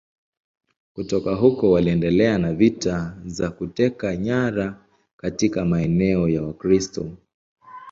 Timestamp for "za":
3.25-3.49